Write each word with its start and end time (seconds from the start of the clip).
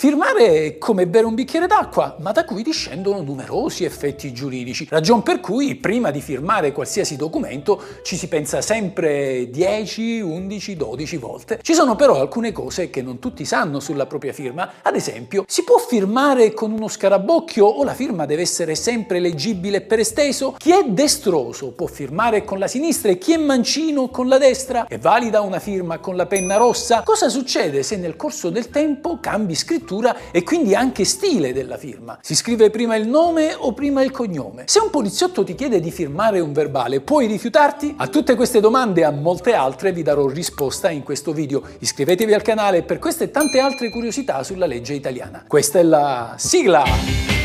Firmare 0.00 0.64
è 0.64 0.78
come 0.78 1.08
bere 1.08 1.26
un 1.26 1.34
bicchiere 1.34 1.66
d'acqua, 1.66 2.18
ma 2.20 2.30
da 2.30 2.44
cui 2.44 2.62
discendono 2.62 3.20
numerosi 3.20 3.82
effetti 3.82 4.32
giuridici, 4.32 4.86
ragion 4.88 5.24
per 5.24 5.40
cui 5.40 5.74
prima 5.74 6.12
di 6.12 6.20
firmare 6.20 6.70
qualsiasi 6.70 7.16
documento 7.16 7.82
ci 8.04 8.16
si 8.16 8.28
pensa 8.28 8.62
sempre 8.62 9.50
10, 9.50 10.20
11, 10.20 10.76
12 10.76 11.16
volte. 11.16 11.58
Ci 11.60 11.74
sono 11.74 11.96
però 11.96 12.20
alcune 12.20 12.52
cose 12.52 12.90
che 12.90 13.02
non 13.02 13.18
tutti 13.18 13.44
sanno 13.44 13.80
sulla 13.80 14.06
propria 14.06 14.32
firma, 14.32 14.74
ad 14.82 14.94
esempio 14.94 15.42
si 15.48 15.64
può 15.64 15.78
firmare 15.78 16.54
con 16.54 16.70
uno 16.70 16.86
scarabocchio 16.86 17.66
o 17.66 17.82
la 17.82 17.94
firma 17.94 18.24
deve 18.24 18.42
essere 18.42 18.76
sempre 18.76 19.18
leggibile 19.18 19.80
per 19.80 19.98
esteso? 19.98 20.54
Chi 20.58 20.70
è 20.70 20.84
destroso 20.86 21.72
può 21.72 21.88
firmare 21.88 22.44
con 22.44 22.60
la 22.60 22.68
sinistra 22.68 23.10
e 23.10 23.18
chi 23.18 23.32
è 23.32 23.36
mancino 23.36 24.10
con 24.10 24.28
la 24.28 24.38
destra? 24.38 24.86
È 24.86 24.96
valida 24.96 25.40
una 25.40 25.58
firma 25.58 25.98
con 25.98 26.14
la 26.14 26.26
penna 26.26 26.54
rossa? 26.54 27.02
Cosa 27.02 27.28
succede 27.28 27.82
se 27.82 27.96
nel 27.96 28.14
corso 28.14 28.50
del 28.50 28.70
tempo 28.70 29.18
cambi 29.18 29.56
scrittura 29.56 29.86
scrittura 29.88 30.16
e 30.30 30.42
quindi 30.44 30.74
anche 30.74 31.04
stile 31.04 31.54
della 31.54 31.78
firma. 31.78 32.18
Si 32.20 32.34
scrive 32.34 32.68
prima 32.68 32.94
il 32.96 33.08
nome 33.08 33.54
o 33.56 33.72
prima 33.72 34.02
il 34.02 34.10
cognome? 34.10 34.64
Se 34.66 34.80
un 34.80 34.90
poliziotto 34.90 35.42
ti 35.42 35.54
chiede 35.54 35.80
di 35.80 35.90
firmare 35.90 36.40
un 36.40 36.52
verbale, 36.52 37.00
puoi 37.00 37.26
rifiutarti? 37.26 37.94
A 37.96 38.08
tutte 38.08 38.34
queste 38.34 38.60
domande 38.60 39.00
e 39.00 39.04
a 39.04 39.10
molte 39.10 39.54
altre 39.54 39.92
vi 39.92 40.02
darò 40.02 40.28
risposta 40.28 40.90
in 40.90 41.02
questo 41.02 41.32
video. 41.32 41.62
Iscrivetevi 41.78 42.34
al 42.34 42.42
canale 42.42 42.82
per 42.82 42.98
queste 42.98 43.24
e 43.24 43.30
tante 43.30 43.58
altre 43.58 43.88
curiosità 43.88 44.42
sulla 44.42 44.66
legge 44.66 44.92
italiana. 44.92 45.44
Questa 45.46 45.78
è 45.78 45.82
la 45.82 46.34
sigla! 46.36 47.37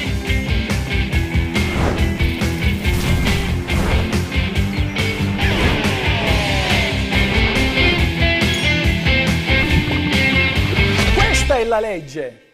Questa 11.73 11.87
è 11.87 11.91
la 11.91 11.97
legge! 11.97 12.52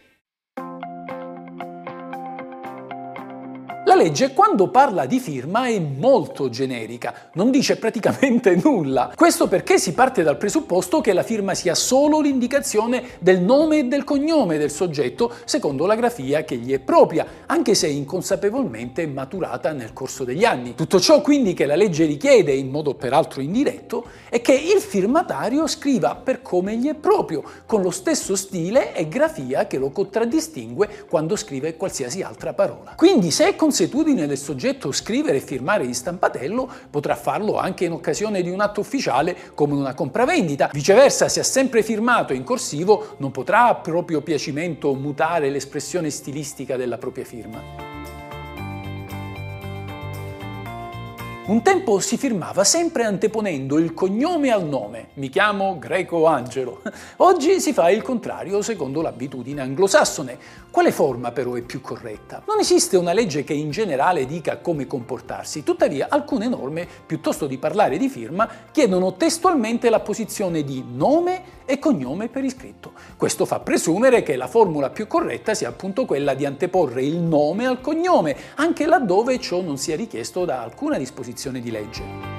La 3.90 3.96
legge 3.96 4.34
quando 4.34 4.68
parla 4.68 5.04
di 5.04 5.18
firma 5.18 5.66
è 5.66 5.80
molto 5.80 6.48
generica, 6.48 7.12
non 7.32 7.50
dice 7.50 7.74
praticamente 7.74 8.54
nulla. 8.62 9.10
Questo 9.16 9.48
perché 9.48 9.80
si 9.80 9.94
parte 9.94 10.22
dal 10.22 10.36
presupposto 10.36 11.00
che 11.00 11.12
la 11.12 11.24
firma 11.24 11.54
sia 11.54 11.74
solo 11.74 12.20
l'indicazione 12.20 13.02
del 13.18 13.40
nome 13.40 13.78
e 13.78 13.84
del 13.86 14.04
cognome 14.04 14.58
del 14.58 14.70
soggetto 14.70 15.32
secondo 15.44 15.86
la 15.86 15.96
grafia 15.96 16.44
che 16.44 16.54
gli 16.54 16.72
è 16.72 16.78
propria, 16.78 17.26
anche 17.46 17.74
se 17.74 17.88
inconsapevolmente 17.88 19.08
maturata 19.08 19.72
nel 19.72 19.92
corso 19.92 20.22
degli 20.22 20.44
anni. 20.44 20.76
Tutto 20.76 21.00
ciò 21.00 21.20
quindi 21.20 21.52
che 21.52 21.66
la 21.66 21.74
legge 21.74 22.04
richiede, 22.04 22.52
in 22.52 22.70
modo 22.70 22.94
peraltro 22.94 23.40
indiretto, 23.40 24.04
è 24.28 24.40
che 24.40 24.54
il 24.54 24.80
firmatario 24.80 25.66
scriva 25.66 26.14
per 26.14 26.42
come 26.42 26.76
gli 26.76 26.86
è 26.86 26.94
proprio, 26.94 27.42
con 27.66 27.82
lo 27.82 27.90
stesso 27.90 28.36
stile 28.36 28.94
e 28.94 29.08
grafia 29.08 29.66
che 29.66 29.78
lo 29.78 29.90
contraddistingue 29.90 31.06
quando 31.08 31.34
scrive 31.34 31.76
qualsiasi 31.76 32.22
altra 32.22 32.52
parola. 32.52 32.92
Quindi 32.94 33.32
se 33.32 33.48
è 33.48 33.56
considerato 33.56 33.78
consuetudine 33.80 34.26
del 34.26 34.36
soggetto 34.36 34.92
scrivere 34.92 35.38
e 35.38 35.40
firmare 35.40 35.84
in 35.84 35.94
stampatello, 35.94 36.68
potrà 36.90 37.14
farlo 37.14 37.56
anche 37.56 37.86
in 37.86 37.92
occasione 37.92 38.42
di 38.42 38.50
un 38.50 38.60
atto 38.60 38.80
ufficiale 38.80 39.34
come 39.54 39.72
una 39.74 39.94
compravendita. 39.94 40.68
Viceversa, 40.72 41.28
se 41.28 41.40
ha 41.40 41.44
sempre 41.44 41.82
firmato 41.82 42.34
in 42.34 42.44
corsivo, 42.44 43.14
non 43.18 43.30
potrà 43.30 43.68
a 43.68 43.74
proprio 43.76 44.20
piacimento 44.20 44.92
mutare 44.94 45.48
l'espressione 45.48 46.10
stilistica 46.10 46.76
della 46.76 46.98
propria 46.98 47.24
firma. 47.24 48.19
Un 51.50 51.62
tempo 51.62 51.98
si 51.98 52.16
firmava 52.16 52.62
sempre 52.62 53.02
anteponendo 53.02 53.76
il 53.76 53.92
cognome 53.92 54.52
al 54.52 54.64
nome. 54.64 55.08
Mi 55.14 55.28
chiamo 55.30 55.80
Greco 55.80 56.26
Angelo. 56.26 56.80
Oggi 57.18 57.58
si 57.58 57.72
fa 57.72 57.90
il 57.90 58.02
contrario 58.02 58.62
secondo 58.62 59.02
l'abitudine 59.02 59.60
anglosassone. 59.60 60.38
Quale 60.70 60.92
forma 60.92 61.32
però 61.32 61.54
è 61.54 61.62
più 61.62 61.80
corretta? 61.80 62.44
Non 62.46 62.60
esiste 62.60 62.96
una 62.96 63.12
legge 63.12 63.42
che 63.42 63.52
in 63.52 63.72
generale 63.72 64.26
dica 64.26 64.58
come 64.58 64.86
comportarsi, 64.86 65.64
tuttavia 65.64 66.06
alcune 66.08 66.46
norme, 66.46 66.86
piuttosto 67.04 67.48
di 67.48 67.58
parlare 67.58 67.98
di 67.98 68.08
firma, 68.08 68.48
chiedono 68.70 69.14
testualmente 69.14 69.90
la 69.90 69.98
posizione 69.98 70.62
di 70.62 70.84
nome 70.88 71.58
e 71.64 71.80
cognome 71.80 72.28
per 72.28 72.44
iscritto. 72.44 72.92
Questo 73.16 73.44
fa 73.44 73.58
presumere 73.58 74.22
che 74.22 74.36
la 74.36 74.46
formula 74.46 74.90
più 74.90 75.08
corretta 75.08 75.54
sia 75.54 75.68
appunto 75.68 76.04
quella 76.04 76.34
di 76.34 76.46
anteporre 76.46 77.02
il 77.02 77.16
nome 77.16 77.66
al 77.66 77.80
cognome, 77.80 78.36
anche 78.54 78.86
laddove 78.86 79.40
ciò 79.40 79.60
non 79.60 79.76
sia 79.76 79.96
richiesto 79.96 80.44
da 80.44 80.62
alcuna 80.62 80.96
disposizione 80.96 81.38
disposizione 81.40 81.60
di 81.60 81.70
legge. 81.70 82.29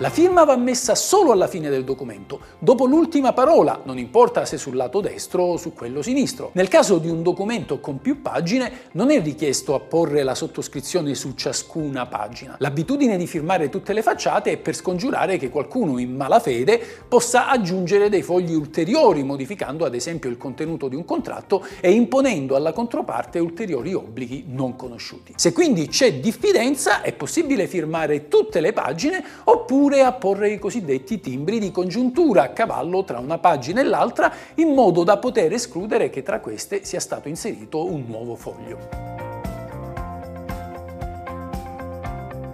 La 0.00 0.10
firma 0.10 0.44
va 0.44 0.54
messa 0.54 0.94
solo 0.94 1.32
alla 1.32 1.48
fine 1.48 1.68
del 1.70 1.82
documento, 1.82 2.38
dopo 2.60 2.86
l'ultima 2.86 3.32
parola, 3.32 3.80
non 3.82 3.98
importa 3.98 4.44
se 4.44 4.56
sul 4.56 4.76
lato 4.76 5.00
destro 5.00 5.42
o 5.42 5.56
su 5.56 5.72
quello 5.72 6.02
sinistro. 6.02 6.50
Nel 6.52 6.68
caso 6.68 6.98
di 6.98 7.08
un 7.08 7.24
documento 7.24 7.80
con 7.80 7.98
più 7.98 8.22
pagine 8.22 8.90
non 8.92 9.10
è 9.10 9.20
richiesto 9.20 9.74
apporre 9.74 10.22
la 10.22 10.36
sottoscrizione 10.36 11.16
su 11.16 11.34
ciascuna 11.34 12.06
pagina. 12.06 12.54
L'abitudine 12.60 13.16
di 13.16 13.26
firmare 13.26 13.70
tutte 13.70 13.92
le 13.92 14.02
facciate 14.02 14.52
è 14.52 14.56
per 14.58 14.76
scongiurare 14.76 15.36
che 15.36 15.48
qualcuno 15.50 15.98
in 15.98 16.14
malafede 16.14 16.80
possa 17.08 17.48
aggiungere 17.48 18.08
dei 18.08 18.22
fogli 18.22 18.54
ulteriori, 18.54 19.24
modificando 19.24 19.84
ad 19.84 19.96
esempio 19.96 20.30
il 20.30 20.36
contenuto 20.36 20.86
di 20.86 20.94
un 20.94 21.04
contratto 21.04 21.66
e 21.80 21.90
imponendo 21.90 22.54
alla 22.54 22.72
controparte 22.72 23.40
ulteriori 23.40 23.94
obblighi 23.94 24.44
non 24.46 24.76
conosciuti. 24.76 25.32
Se 25.34 25.52
quindi 25.52 25.88
c'è 25.88 26.20
diffidenza 26.20 27.02
è 27.02 27.12
possibile 27.14 27.66
firmare 27.66 28.28
tutte 28.28 28.60
le 28.60 28.72
pagine 28.72 29.24
oppure 29.42 29.86
oppure 29.88 30.02
a 30.02 30.12
porre 30.12 30.50
i 30.50 30.58
cosiddetti 30.58 31.18
timbri 31.18 31.58
di 31.58 31.70
congiuntura 31.70 32.42
a 32.42 32.48
cavallo 32.50 33.04
tra 33.04 33.18
una 33.20 33.38
pagina 33.38 33.80
e 33.80 33.84
l'altra 33.84 34.30
in 34.56 34.74
modo 34.74 35.02
da 35.02 35.16
poter 35.16 35.54
escludere 35.54 36.10
che 36.10 36.22
tra 36.22 36.40
queste 36.40 36.84
sia 36.84 37.00
stato 37.00 37.28
inserito 37.28 37.86
un 37.86 38.04
nuovo 38.06 38.34
foglio. 38.34 38.76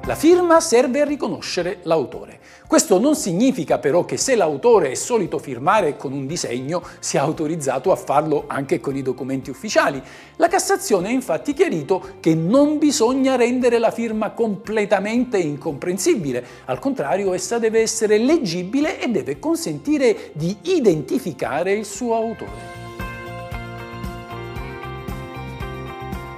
La 0.06 0.14
firma 0.14 0.60
serve 0.60 1.00
a 1.00 1.04
riconoscere 1.04 1.80
l'autore. 1.82 2.38
Questo 2.66 2.98
non 2.98 3.14
significa 3.14 3.78
però 3.78 4.06
che 4.06 4.16
se 4.16 4.34
l'autore 4.34 4.90
è 4.90 4.94
solito 4.94 5.38
firmare 5.38 5.98
con 5.98 6.12
un 6.12 6.26
disegno 6.26 6.82
sia 6.98 7.20
autorizzato 7.20 7.92
a 7.92 7.96
farlo 7.96 8.44
anche 8.46 8.80
con 8.80 8.96
i 8.96 9.02
documenti 9.02 9.50
ufficiali. 9.50 10.02
La 10.36 10.48
Cassazione 10.48 11.08
ha 11.08 11.12
infatti 11.12 11.52
chiarito 11.52 12.16
che 12.20 12.34
non 12.34 12.78
bisogna 12.78 13.36
rendere 13.36 13.78
la 13.78 13.90
firma 13.90 14.30
completamente 14.30 15.36
incomprensibile, 15.36 16.44
al 16.64 16.78
contrario 16.78 17.34
essa 17.34 17.58
deve 17.58 17.80
essere 17.80 18.16
leggibile 18.18 18.98
e 18.98 19.08
deve 19.08 19.38
consentire 19.38 20.30
di 20.32 20.56
identificare 20.62 21.72
il 21.72 21.84
suo 21.84 22.14
autore. 22.14 22.83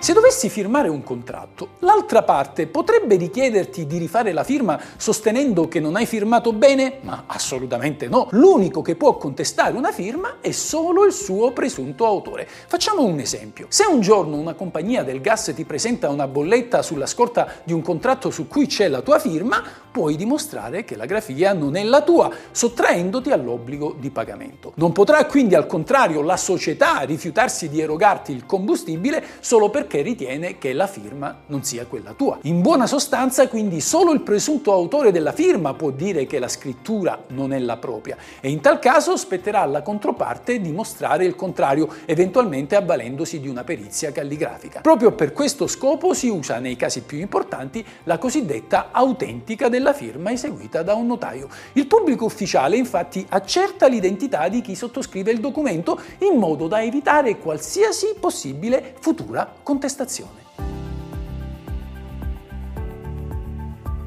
Se 0.07 0.13
dovessi 0.13 0.49
firmare 0.49 0.89
un 0.89 1.03
contratto, 1.03 1.71
l'altra 1.81 2.23
parte 2.23 2.69
potrebbe 2.69 3.17
richiederti 3.17 3.89
di 3.89 3.99
rifare 3.99 4.31
la 4.31 4.45
firma 4.45 4.81
sostenendo 4.97 5.67
che 5.67 5.81
non 5.81 5.97
hai 5.97 6.07
firmato 6.07 6.53
bene? 6.53 6.99
Ma 7.01 7.25
assolutamente 7.27 8.07
no. 8.07 8.29
L'unico 8.31 8.83
che 8.83 8.95
può 8.95 9.17
contestare 9.17 9.77
una 9.77 9.91
firma 9.91 10.37
è 10.41 10.53
solo 10.53 11.05
il 11.07 11.13
suo 11.13 11.51
presunto 11.51 12.07
autore. 12.07 12.47
Facciamo 12.47 13.03
un 13.03 13.19
esempio. 13.19 13.67
Se 13.69 13.85
un 13.85 14.01
giorno 14.01 14.37
una 14.37 14.55
compagnia 14.55 15.03
del 15.03 15.21
gas 15.21 15.53
ti 15.53 15.65
presenta 15.65 16.09
una 16.09 16.29
bolletta 16.29 16.83
sulla 16.83 17.07
scorta 17.07 17.55
di 17.65 17.73
un 17.73 17.83
contratto 17.83 18.31
su 18.31 18.47
cui 18.47 18.69
c'è 18.69 18.87
la 18.87 19.01
tua 19.01 19.19
firma, 19.19 19.61
puoi 19.91 20.15
dimostrare 20.15 20.85
che 20.85 20.95
la 20.95 21.07
grafia 21.07 21.53
non 21.53 21.75
è 21.75 21.83
la 21.83 22.03
tua, 22.03 22.31
sottraendoti 22.53 23.31
all'obbligo 23.31 23.97
di 23.99 24.11
pagamento. 24.11 24.73
Non 24.77 24.93
potrà 24.93 25.25
quindi 25.25 25.55
al 25.55 25.67
contrario 25.67 26.21
la 26.21 26.37
società 26.37 27.01
rifiutarsi 27.01 27.69
di 27.69 27.81
erogarti 27.81 28.31
il 28.31 28.45
combustibile 28.47 29.25
solo 29.41 29.71
perché 29.71 29.96
ritiene 30.03 30.59
che 30.59 30.73
la 30.73 30.87
firma 30.87 31.43
non 31.47 31.63
sia 31.65 31.87
quella 31.87 32.13
tua. 32.13 32.39
In 32.43 32.61
buona 32.61 32.87
sostanza 32.87 33.49
quindi 33.49 33.81
solo 33.81 34.13
il 34.13 34.21
presunto 34.21 34.73
autore 34.73 35.13
della 35.13 35.33
firma 35.33 35.75
può 35.75 35.91
dire 35.91 36.27
che 36.27 36.39
la 36.39 36.49
scrittura 36.49 37.25
non 37.29 37.53
è 37.53 37.59
la 37.59 37.77
propria 37.77 38.17
e 38.41 38.51
in 38.51 38.61
tal 38.61 38.79
caso 38.79 39.17
spetterà 39.17 39.61
alla 39.61 39.83
controparte 39.83 40.61
dimostrare 40.61 41.25
il 41.25 41.35
contrario, 41.35 41.89
eventualmente 42.05 42.77
avvalendosi 42.77 43.41
di 43.41 43.49
una 43.49 43.65
perizia 43.65 44.13
calligrafica. 44.13 44.81
Proprio 44.81 45.13
per 45.13 45.33
questo 45.33 45.67
scopo 45.67 46.15
si 46.15 46.29
usa 46.29 46.59
nei 46.59 46.77
casi 46.77 47.03
più 47.03 47.19
importanti 47.19 47.85
la 48.05 48.19
cosiddetta 48.19 48.89
autentica 48.93 49.69
della 49.69 49.93
firma 49.93 50.31
eseguita 50.31 50.83
da 50.83 50.95
un 50.95 51.07
notaio. 51.07 51.49
Il 51.73 51.87
pubblico 51.87 52.25
ufficiale 52.25 52.77
infatti 52.77 53.25
accerta 53.29 53.87
l'identità 53.87 54.49
di 54.49 54.61
chi 54.61 54.75
sottoscrive 54.75 55.31
il 55.31 55.41
documento 55.41 56.01
in 56.19 56.39
modo 56.39 56.67
da 56.67 56.83
evitare 56.83 57.39
qualsiasi 57.39 58.15
possibile 58.19 58.95
futura 59.01 59.51
contestazione 59.63 59.86
contestazione. 59.87 60.46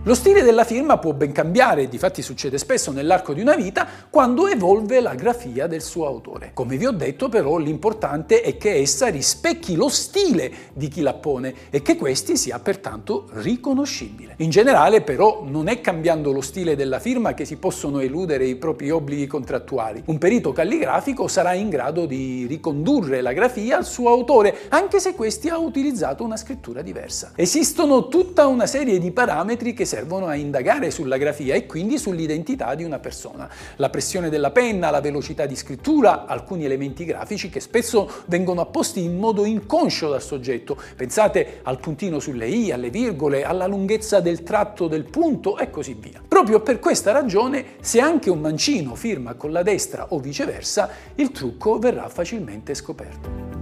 Lo 0.03 0.15
stile 0.15 0.43
della 0.43 0.63
firma 0.63 0.97
può 0.97 1.11
ben 1.11 1.33
cambiare, 1.33 1.89
difatti 1.89 2.21
succede 2.21 2.57
spesso 2.57 2.93
nell'arco 2.93 3.33
di 3.33 3.41
una 3.41 3.57
vita, 3.57 3.85
quando 4.09 4.47
evolve 4.47 5.01
la 5.01 5.13
grafia 5.13 5.67
del 5.67 5.81
suo 5.81 6.07
autore. 6.07 6.51
Come 6.53 6.77
vi 6.77 6.85
ho 6.85 6.91
detto 6.91 7.27
però 7.27 7.57
l'importante 7.57 8.39
è 8.39 8.55
che 8.55 8.75
essa 8.75 9.07
rispecchi 9.07 9.75
lo 9.75 9.89
stile 9.89 10.51
di 10.71 10.87
chi 10.87 11.01
la 11.01 11.15
pone 11.15 11.53
e 11.69 11.81
che 11.81 11.97
questi 11.97 12.37
sia 12.37 12.59
pertanto 12.59 13.27
riconoscibile. 13.33 14.35
In 14.37 14.49
generale 14.49 15.01
però 15.01 15.43
non 15.45 15.67
è 15.67 15.81
cambiando 15.81 16.31
lo 16.31 16.39
stile 16.39 16.77
della 16.77 16.99
firma 16.99 17.33
che 17.33 17.43
si 17.43 17.57
possono 17.57 17.99
eludere 17.99 18.45
i 18.45 18.55
propri 18.55 18.91
obblighi 18.91 19.27
contrattuali. 19.27 20.03
Un 20.05 20.17
perito 20.17 20.53
calligrafico 20.53 21.27
sarà 21.27 21.53
in 21.55 21.67
grado 21.67 22.05
di 22.05 22.45
ricondurre 22.47 23.19
la 23.19 23.33
grafia 23.33 23.75
al 23.75 23.85
suo 23.85 24.07
autore, 24.07 24.59
anche 24.69 25.01
se 25.01 25.13
questi 25.13 25.49
ha 25.49 25.57
utilizzato 25.57 26.23
una 26.23 26.37
scrittura 26.37 26.81
diversa. 26.81 27.33
Esistono 27.35 28.07
tutta 28.07 28.47
una 28.47 28.65
serie 28.65 28.97
di 28.97 29.11
parametri 29.11 29.73
che 29.73 29.87
servono 29.89 30.27
a 30.27 30.35
indagare 30.35 30.91
sulla 30.91 31.17
grafia 31.17 31.55
e 31.55 31.65
quindi 31.65 31.97
sull'identità 31.97 32.75
di 32.75 32.83
una 32.83 32.99
persona. 32.99 33.49
La 33.77 33.89
pressione 33.89 34.29
della 34.29 34.51
penna, 34.51 34.91
la 34.91 35.01
velocità 35.01 35.47
di 35.47 35.55
scrittura, 35.55 36.27
alcuni 36.27 36.63
elementi 36.63 37.05
grafici 37.05 37.49
che 37.49 37.59
spesso 37.59 38.07
vengono 38.27 38.61
apposti 38.61 39.03
in 39.03 39.17
modo 39.17 39.45
inconscio 39.45 40.09
dal 40.09 40.21
soggetto. 40.21 40.77
Pensate 40.95 41.61
al 41.63 41.79
puntino 41.79 42.19
sulle 42.19 42.47
i, 42.47 42.71
alle 42.71 42.91
virgole, 42.91 43.43
alla 43.43 43.65
lunghezza 43.65 44.19
del 44.19 44.43
tratto 44.43 44.87
del 44.87 45.05
punto 45.05 45.57
e 45.57 45.71
così 45.71 45.97
via. 45.99 46.21
Proprio 46.25 46.59
per 46.59 46.77
questa 46.77 47.11
ragione, 47.11 47.77
se 47.81 47.99
anche 47.99 48.29
un 48.29 48.41
mancino 48.41 48.93
firma 48.93 49.33
con 49.33 49.51
la 49.51 49.63
destra 49.63 50.05
o 50.09 50.19
viceversa, 50.19 50.87
il 51.15 51.31
trucco 51.31 51.79
verrà 51.79 52.07
facilmente 52.09 52.75
scoperto. 52.75 53.58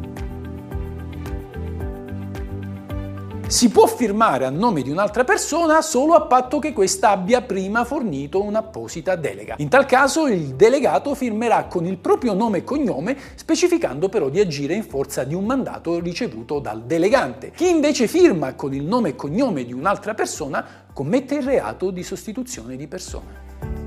Si 3.47 3.69
può 3.69 3.87
firmare 3.87 4.43
a 4.43 4.49
nome 4.49 4.81
di 4.81 4.91
un'altra 4.91 5.23
persona 5.23 5.81
solo 5.81 6.15
a 6.15 6.23
patto 6.23 6.59
che 6.59 6.73
questa 6.73 7.11
abbia 7.11 7.41
prima 7.41 7.85
fornito 7.85 8.43
un'apposita 8.43 9.15
delega. 9.15 9.55
In 9.59 9.69
tal 9.69 9.85
caso 9.85 10.27
il 10.27 10.55
delegato 10.55 11.15
firmerà 11.15 11.63
con 11.63 11.85
il 11.85 11.97
proprio 11.97 12.33
nome 12.33 12.57
e 12.57 12.63
cognome, 12.65 13.17
specificando 13.35 14.09
però 14.09 14.27
di 14.27 14.41
agire 14.41 14.73
in 14.73 14.83
forza 14.83 15.23
di 15.23 15.33
un 15.33 15.45
mandato 15.45 15.97
ricevuto 16.01 16.59
dal 16.59 16.83
delegante. 16.83 17.51
Chi 17.51 17.69
invece 17.69 18.09
firma 18.09 18.53
con 18.53 18.73
il 18.73 18.83
nome 18.83 19.09
e 19.09 19.15
cognome 19.15 19.63
di 19.63 19.71
un'altra 19.71 20.13
persona 20.13 20.65
commette 20.91 21.35
il 21.35 21.43
reato 21.43 21.89
di 21.89 22.03
sostituzione 22.03 22.75
di 22.75 22.87
persona. 22.87 23.86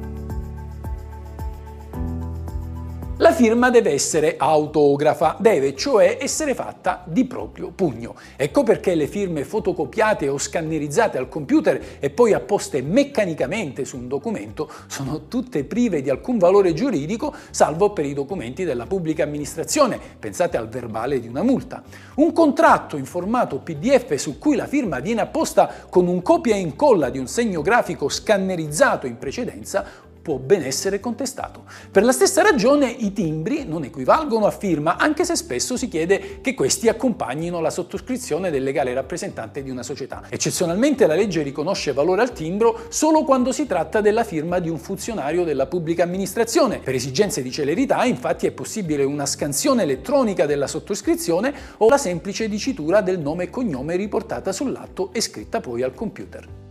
La 3.21 3.35
firma 3.35 3.69
deve 3.69 3.91
essere 3.91 4.37
autografa, 4.39 5.37
deve 5.39 5.77
cioè 5.77 6.17
essere 6.19 6.55
fatta 6.55 7.05
di 7.07 7.27
proprio 7.27 7.71
pugno. 7.71 8.15
Ecco 8.35 8.63
perché 8.63 8.95
le 8.95 9.07
firme 9.07 9.45
fotocopiate 9.45 10.27
o 10.27 10.39
scannerizzate 10.39 11.19
al 11.19 11.29
computer 11.29 11.99
e 11.99 12.09
poi 12.09 12.33
apposte 12.33 12.81
meccanicamente 12.81 13.85
su 13.85 13.99
un 13.99 14.09
documento 14.09 14.73
sono 14.87 15.29
tutte 15.29 15.65
prive 15.65 16.01
di 16.01 16.09
alcun 16.09 16.39
valore 16.39 16.73
giuridico, 16.73 17.35
salvo 17.51 17.93
per 17.93 18.07
i 18.07 18.15
documenti 18.15 18.65
della 18.65 18.87
pubblica 18.87 19.23
amministrazione. 19.23 20.01
Pensate 20.19 20.57
al 20.57 20.71
verbale 20.71 21.21
di 21.21 21.29
una 21.29 21.43
multa. 21.43 21.83
Un 22.15 22.33
contratto 22.33 22.97
in 22.97 23.05
formato 23.05 23.59
PDF 23.59 24.15
su 24.15 24.39
cui 24.39 24.57
la 24.57 24.67
firma 24.67 24.99
viene 25.01 25.21
apposta 25.21 25.71
con 25.91 26.09
un 26.09 26.23
copia 26.23 26.55
e 26.55 26.61
incolla 26.61 27.11
di 27.11 27.19
un 27.19 27.27
segno 27.27 27.61
grafico 27.61 28.09
scannerizzato 28.09 29.07
in 29.07 29.19
precedenza 29.19 30.09
può 30.23 30.37
ben 30.37 30.63
essere 30.63 31.01
contestato. 31.01 31.65
Per 31.91 32.05
la 32.05 32.13
stessa 32.13 32.43
ragione 32.43 32.89
i 32.91 33.13
timbri 33.13 33.65
non 33.65 33.85
equivalgono 33.85 34.47
a 34.47 34.51
firma, 34.51 34.97
anche 34.97 35.25
se 35.25 35.37
spesso 35.37 35.77
si 35.77 35.89
chiede 35.89 36.41
che 36.41 36.55
questi 36.55 36.89
accompagnino 36.89 37.61
la 37.61 37.71
sottoscrizione 37.71 38.51
del 38.51 38.63
legale 38.63 38.93
rappresentante 38.95 39.63
di 39.63 39.71
una 39.71 39.83
società. 39.83 40.23
Eccezionalmente 40.29 41.07
la 41.07 41.15
legge 41.15 41.43
riconosce 41.43 41.93
valore 41.93 42.23
al 42.23 42.33
timbro 42.33 42.87
solo 42.89 43.25
quando 43.25 43.53
si 43.53 43.67
tratta 43.67 44.01
della 44.01 44.25
firma 44.25 44.59
di 44.59 44.69
un 44.69 44.79
funzionario 44.79 45.45
della 45.45 45.67
pubblica 45.67 46.03
amministrazione. 46.03 46.79
Per 46.79 46.95
esigenze 46.95 47.43
di 47.43 47.51
celerità, 47.51 48.05
infatti, 48.05 48.47
è 48.47 48.53
possibile 48.53 49.05
una 49.05 49.27
scansione 49.27 49.83
elettronica 49.83 50.47
della 50.47 50.67
sottoscrizione 50.67 51.53
o 51.79 51.89
la 51.89 51.99
semplice 51.99 52.49
dicitura 52.49 53.01
del 53.01 53.19
nome 53.19 53.45
e 53.45 53.51
cognome 53.51 53.97
riportata 53.97 54.53
sull'atto 54.53 55.11
e 55.13 55.21
scritta 55.21 55.61
poi 55.61 55.83
al 55.83 55.95
computer. 55.95 56.70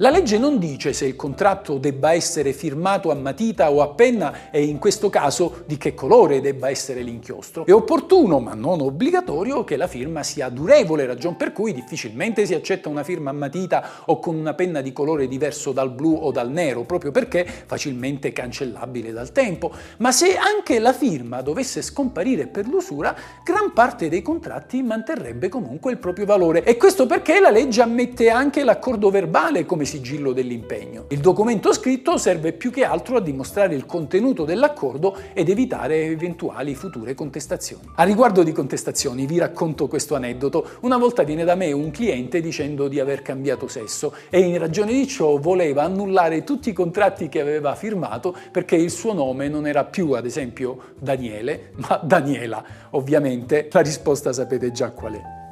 La 0.00 0.10
legge 0.10 0.36
non 0.36 0.58
dice 0.58 0.92
se 0.92 1.06
il 1.06 1.16
contratto 1.16 1.78
debba 1.78 2.12
essere 2.12 2.52
firmato 2.52 3.10
a 3.10 3.14
matita 3.14 3.72
o 3.72 3.80
a 3.80 3.88
penna 3.88 4.50
e 4.50 4.62
in 4.62 4.78
questo 4.78 5.08
caso 5.08 5.62
di 5.64 5.78
che 5.78 5.94
colore 5.94 6.42
debba 6.42 6.68
essere 6.68 7.00
l'inchiostro. 7.00 7.64
È 7.64 7.72
opportuno, 7.72 8.38
ma 8.38 8.52
non 8.52 8.82
obbligatorio, 8.82 9.64
che 9.64 9.78
la 9.78 9.86
firma 9.86 10.22
sia 10.22 10.50
durevole, 10.50 11.06
ragion 11.06 11.34
per 11.36 11.52
cui 11.52 11.72
difficilmente 11.72 12.44
si 12.44 12.52
accetta 12.52 12.90
una 12.90 13.04
firma 13.04 13.30
a 13.30 13.32
matita 13.32 13.88
o 14.04 14.18
con 14.20 14.34
una 14.34 14.52
penna 14.52 14.82
di 14.82 14.92
colore 14.92 15.28
diverso 15.28 15.72
dal 15.72 15.90
blu 15.90 16.12
o 16.12 16.30
dal 16.30 16.50
nero, 16.50 16.82
proprio 16.82 17.10
perché 17.10 17.46
facilmente 17.46 18.34
cancellabile 18.34 19.12
dal 19.12 19.32
tempo. 19.32 19.72
Ma 19.96 20.12
se 20.12 20.36
anche 20.36 20.78
la 20.78 20.92
firma 20.92 21.40
dovesse 21.40 21.80
scomparire 21.80 22.48
per 22.48 22.68
l'usura, 22.68 23.16
gran 23.42 23.72
parte 23.72 24.10
dei 24.10 24.20
contratti 24.20 24.82
manterrebbe 24.82 25.48
comunque 25.48 25.92
il 25.92 25.96
proprio 25.96 26.26
valore. 26.26 26.64
E 26.64 26.76
questo 26.76 27.06
perché 27.06 27.40
la 27.40 27.48
legge 27.48 27.80
ammette 27.80 28.28
anche 28.28 28.62
l'accordo 28.62 29.08
verbale 29.08 29.64
come 29.64 29.84
sigillo 29.86 30.32
dell'impegno. 30.32 31.06
Il 31.08 31.20
documento 31.20 31.72
scritto 31.72 32.18
serve 32.18 32.52
più 32.52 32.70
che 32.70 32.84
altro 32.84 33.16
a 33.16 33.20
dimostrare 33.20 33.74
il 33.74 33.86
contenuto 33.86 34.44
dell'accordo 34.44 35.16
ed 35.32 35.48
evitare 35.48 36.04
eventuali 36.04 36.74
future 36.74 37.14
contestazioni. 37.14 37.84
A 37.94 38.02
riguardo 38.02 38.42
di 38.42 38.52
contestazioni 38.52 39.26
vi 39.26 39.38
racconto 39.38 39.88
questo 39.88 40.14
aneddoto. 40.14 40.68
Una 40.80 40.98
volta 40.98 41.22
viene 41.22 41.44
da 41.44 41.54
me 41.54 41.72
un 41.72 41.90
cliente 41.90 42.40
dicendo 42.40 42.88
di 42.88 43.00
aver 43.00 43.22
cambiato 43.22 43.68
sesso 43.68 44.12
e 44.28 44.40
in 44.40 44.58
ragione 44.58 44.92
di 44.92 45.06
ciò 45.06 45.38
voleva 45.38 45.84
annullare 45.84 46.44
tutti 46.44 46.68
i 46.70 46.72
contratti 46.72 47.28
che 47.28 47.40
aveva 47.40 47.74
firmato 47.74 48.34
perché 48.50 48.76
il 48.76 48.90
suo 48.90 49.12
nome 49.12 49.48
non 49.48 49.66
era 49.66 49.84
più 49.84 50.12
ad 50.12 50.26
esempio 50.26 50.94
Daniele, 50.98 51.72
ma 51.76 52.00
Daniela. 52.02 52.64
Ovviamente 52.90 53.68
la 53.70 53.80
risposta 53.80 54.32
sapete 54.32 54.72
già 54.72 54.90
qual 54.90 55.14
è. 55.14 55.45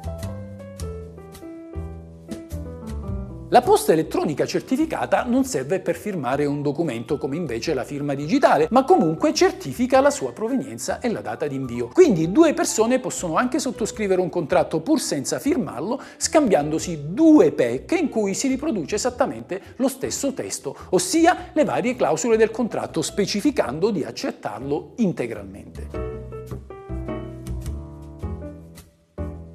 La 3.49 3.61
posta 3.61 3.93
elettronica 3.93 4.43
certificata 4.47 5.23
non 5.23 5.45
serve 5.45 5.79
per 5.79 5.95
firmare 5.95 6.47
un 6.47 6.63
documento 6.63 7.19
come 7.19 7.35
invece 7.35 7.75
la 7.75 7.83
firma 7.83 8.15
digitale, 8.15 8.67
ma 8.71 8.83
comunque 8.83 9.35
certifica 9.35 10.01
la 10.01 10.09
sua 10.09 10.33
provenienza 10.33 10.99
e 10.99 11.11
la 11.11 11.21
data 11.21 11.45
di 11.45 11.53
invio. 11.53 11.89
Quindi 11.93 12.31
due 12.31 12.55
persone 12.55 12.99
possono 12.99 13.35
anche 13.35 13.59
sottoscrivere 13.59 14.19
un 14.19 14.29
contratto 14.29 14.81
pur 14.81 14.99
senza 14.99 15.37
firmarlo, 15.37 16.01
scambiandosi 16.17 17.13
due 17.13 17.51
PEC 17.51 17.91
in 17.91 18.09
cui 18.09 18.33
si 18.33 18.47
riproduce 18.47 18.95
esattamente 18.95 19.61
lo 19.75 19.89
stesso 19.89 20.33
testo, 20.33 20.75
ossia 20.89 21.51
le 21.53 21.63
varie 21.65 21.95
clausole 21.95 22.37
del 22.37 22.49
contratto, 22.49 23.03
specificando 23.03 23.91
di 23.91 24.03
accettarlo 24.03 24.93
integralmente. 24.95 26.14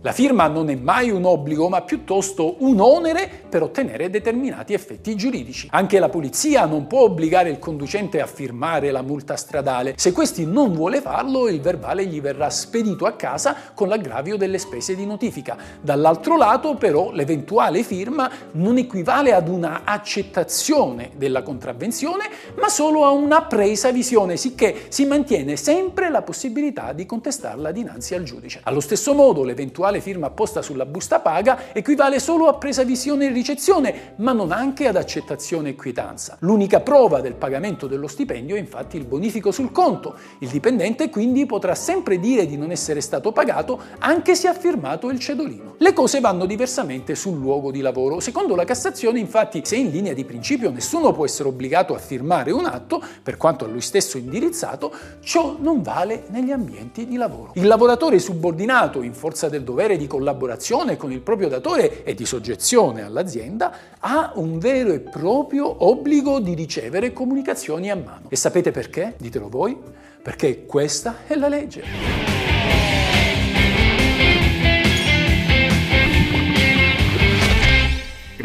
La 0.02 0.12
firma 0.12 0.47
non 0.47 0.70
è 0.70 0.76
mai 0.76 1.11
un 1.11 1.26
obbligo, 1.26 1.69
ma 1.69 1.82
piuttosto 1.82 2.56
un 2.61 2.81
onere 2.81 3.31
per 3.50 3.62
ottenere 3.62 4.08
determinati 4.08 4.73
effetti 4.73 5.14
giuridici. 5.14 5.69
Anche 5.73 5.99
la 5.99 6.08
polizia 6.08 6.64
non 6.64 6.87
può 6.87 7.02
obbligare 7.02 7.50
il 7.50 7.58
conducente 7.58 8.19
a 8.23 8.26
firmare 8.26 8.93
la 8.93 9.02
multa 9.02 9.37
stradale. 9.37 9.93
Se 9.99 10.12
questi 10.12 10.46
non 10.46 10.72
vuole 10.72 11.03
farlo, 11.03 11.48
il 11.48 11.60
verbale 11.60 12.06
gli 12.06 12.19
verrà 12.19 12.48
spedito 12.48 13.05
a 13.05 13.13
casa 13.13 13.55
con 13.75 13.89
l'aggravio 13.89 14.39
delle 14.39 14.56
spese 14.56 14.96
di 14.96 15.05
notifica. 15.05 15.58
Dall'altro 15.82 16.39
lato, 16.39 16.77
però, 16.77 17.13
l'eventuale 17.13 17.82
firma 17.82 18.31
non 18.53 18.79
equivale 18.79 19.34
ad 19.34 19.48
una 19.48 19.82
accettazione 19.84 21.10
della 21.17 21.43
contravvenzione, 21.43 22.25
ma 22.58 22.70
solo 22.70 23.05
a 23.05 23.10
una 23.10 23.43
presa 23.43 23.93
visione, 23.93 24.39
sicché 24.39 24.86
si 24.89 25.05
mantiene 25.05 25.56
sempre 25.56 26.08
la 26.08 26.22
possibilità 26.22 26.94
di 26.94 27.05
contestarla 27.05 27.70
dinanzi 27.70 28.15
al 28.15 28.22
giudice. 28.22 28.60
Allo 28.63 28.81
stesso 28.81 29.13
modo, 29.13 29.44
l'eventuale 29.44 29.89
eventuale 29.91 30.01
firma 30.01 30.27
apposta 30.29 30.63
sulla 30.63 30.87
busta 30.87 31.20
paga 31.20 31.73
equivale 31.73 32.20
solo 32.20 32.47
a 32.47 32.55
presa 32.55 32.85
visione 32.85 33.27
e 33.27 33.32
ricezione, 33.32 34.15
ma 34.17 34.32
non 34.32 34.53
anche 34.53 34.87
ad 34.87 34.97
accettazione 34.97 35.70
e 35.70 35.75
quietanza. 35.75 36.37
L'unica 36.41 36.81
prova 36.81 37.20
del 37.20 37.35
pagamento 37.35 37.87
dello 37.87 38.06
stipendio 38.06 38.56
è 38.56 38.59
infatti 38.59 38.97
il 38.97 39.05
bonifico 39.05 39.51
sul 39.51 39.73
conto. 39.73 40.15
Il 40.39 40.49
dipendente 40.49 41.11
quindi 41.11 41.47
potrà 41.47 41.75
sempre 41.75 42.19
dire 42.19 42.47
di 42.47 42.56
non 42.56 42.70
essere 42.70 43.01
stato 43.01 43.32
pagato 43.32 43.81
anche 43.99 44.35
se 44.35 44.49
ha 44.49 44.55
firmato 44.55 45.11
il 45.11 45.19
cedolino. 45.19 45.75
Le 45.79 45.93
cose 45.93 46.20
vanno 46.20 46.47
diversamente 46.47 47.15
sul 47.15 47.39
luogo 47.39 47.70
di 47.70 47.81
lavoro. 47.81 48.20
Secondo 48.20 48.55
la 48.55 48.65
Cassazione, 48.65 49.19
infatti, 49.19 49.63
se 49.65 49.77
in 49.77 49.91
linea 49.91 50.13
di 50.13 50.25
principio 50.25 50.70
nessuno 50.70 51.13
può 51.13 51.25
essere 51.25 51.49
obbligato 51.49 51.94
a 51.94 51.99
firmare 51.99 52.51
un 52.53 52.67
atto, 52.67 53.03
per 53.23 53.37
quanto 53.37 53.65
a 53.65 53.69
lui 53.69 53.81
stesso 53.81 54.19
indirizzato, 54.19 54.93
ciò 55.20 55.56
non 55.59 55.82
vale 55.82 56.25
negli 56.29 56.51
ambienti 56.51 57.06
di 57.06 57.17
lavoro. 57.17 57.53
Il 57.55 57.67
lavoratore 57.67 58.19
subordinato, 58.19 59.03
in 59.03 59.15
forza 59.15 59.49
del 59.49 59.63
dovere 59.63 59.80
dovere 59.81 59.96
di 59.96 60.06
collaborazione 60.06 60.99
con 60.99 61.10
il 61.10 61.20
proprio 61.20 61.49
datore 61.49 62.05
e 62.05 62.13
di 62.13 62.27
soggezione 62.27 63.03
all'azienda, 63.03 63.72
ha 63.99 64.32
un 64.34 64.58
vero 64.58 64.93
e 64.93 65.01
proprio 65.01 65.87
obbligo 65.87 66.39
di 66.39 66.53
ricevere 66.55 67.15
comunicazioni 67.15 67.91
a 67.91 67.96
mano. 67.96 68.27
E 68.29 68.37
sapete 68.37 68.72
perché? 68.72 69.15
Ditelo 69.17 69.49
voi. 69.49 69.79
Perché 70.22 70.67
questa 70.67 71.20
è 71.27 71.34
la 71.34 71.49
legge. 71.49 72.40